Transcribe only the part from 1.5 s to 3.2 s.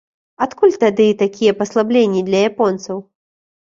паслабленні для японцаў?